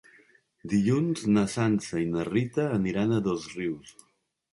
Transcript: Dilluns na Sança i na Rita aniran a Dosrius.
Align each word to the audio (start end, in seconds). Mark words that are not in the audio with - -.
Dilluns 0.69 1.19
na 1.35 1.43
Sança 1.55 2.01
i 2.03 2.07
na 2.13 2.23
Rita 2.29 2.65
aniran 2.79 3.13
a 3.13 3.21
Dosrius. 3.29 3.93